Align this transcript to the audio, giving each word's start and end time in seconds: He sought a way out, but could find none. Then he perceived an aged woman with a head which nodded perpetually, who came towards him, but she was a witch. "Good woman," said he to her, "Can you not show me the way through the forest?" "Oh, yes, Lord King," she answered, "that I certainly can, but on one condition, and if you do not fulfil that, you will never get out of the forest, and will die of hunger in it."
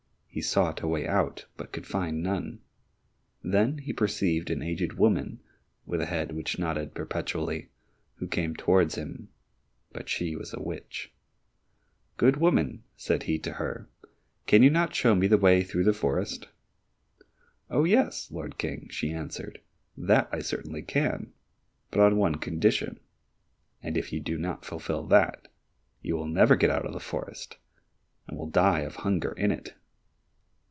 He 0.33 0.39
sought 0.41 0.79
a 0.79 0.87
way 0.87 1.05
out, 1.05 1.45
but 1.57 1.73
could 1.73 1.85
find 1.85 2.23
none. 2.23 2.61
Then 3.43 3.79
he 3.79 3.91
perceived 3.91 4.49
an 4.49 4.61
aged 4.61 4.93
woman 4.93 5.41
with 5.85 5.99
a 5.99 6.05
head 6.05 6.31
which 6.31 6.57
nodded 6.57 6.93
perpetually, 6.93 7.69
who 8.15 8.29
came 8.29 8.55
towards 8.55 8.95
him, 8.95 9.27
but 9.91 10.07
she 10.07 10.37
was 10.37 10.53
a 10.53 10.61
witch. 10.63 11.11
"Good 12.15 12.37
woman," 12.37 12.85
said 12.95 13.23
he 13.23 13.39
to 13.39 13.51
her, 13.51 13.89
"Can 14.47 14.63
you 14.63 14.69
not 14.69 14.95
show 14.95 15.15
me 15.15 15.27
the 15.27 15.37
way 15.37 15.63
through 15.65 15.83
the 15.83 15.91
forest?" 15.91 16.47
"Oh, 17.69 17.83
yes, 17.83 18.31
Lord 18.31 18.57
King," 18.57 18.87
she 18.89 19.11
answered, 19.11 19.59
"that 19.97 20.29
I 20.31 20.39
certainly 20.39 20.81
can, 20.81 21.33
but 21.89 21.99
on 21.99 22.15
one 22.15 22.35
condition, 22.35 23.01
and 23.83 23.97
if 23.97 24.13
you 24.13 24.21
do 24.21 24.37
not 24.37 24.63
fulfil 24.63 25.05
that, 25.07 25.49
you 26.01 26.15
will 26.15 26.25
never 26.29 26.55
get 26.55 26.69
out 26.69 26.85
of 26.85 26.93
the 26.93 27.01
forest, 27.01 27.57
and 28.29 28.37
will 28.37 28.49
die 28.49 28.79
of 28.79 28.95
hunger 28.95 29.33
in 29.33 29.51
it." 29.51 29.73